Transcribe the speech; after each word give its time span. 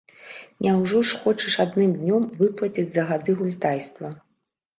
Няўжо 0.65 1.01
ж 1.09 1.19
хочаш 1.25 1.57
адным 1.65 1.91
днём 1.99 2.25
выплаціць 2.41 2.87
за 2.97 3.03
гады 3.11 3.37
гультайства? 3.45 4.13